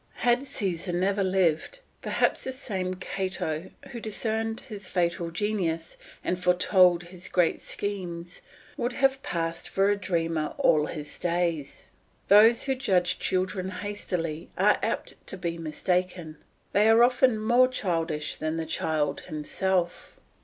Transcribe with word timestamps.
Had 0.25 0.45
Caesar 0.45 0.93
never 0.93 1.23
lived, 1.23 1.77
perhaps 2.01 2.43
this 2.43 2.57
same 2.57 2.95
Cato, 2.95 3.69
who 3.91 3.99
discerned 3.99 4.61
his 4.61 4.87
fatal 4.87 5.29
genius, 5.29 5.95
and 6.23 6.41
foretold 6.41 7.03
his 7.03 7.29
great 7.29 7.61
schemes, 7.61 8.41
would 8.77 8.93
have 8.93 9.21
passed 9.21 9.69
for 9.69 9.91
a 9.91 9.95
dreamer 9.95 10.55
all 10.57 10.87
his 10.87 11.19
days. 11.19 11.91
Those 12.29 12.63
who 12.63 12.73
judge 12.73 13.19
children 13.19 13.69
hastily 13.69 14.49
are 14.57 14.79
apt 14.81 15.17
to 15.27 15.37
be 15.37 15.59
mistaken; 15.59 16.37
they 16.73 16.89
are 16.89 17.03
often 17.03 17.37
more 17.37 17.67
childish 17.67 18.37
than 18.37 18.57
the 18.57 18.65
child 18.65 19.21
himself. 19.21 20.15